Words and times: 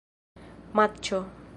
matĉo 0.79 1.23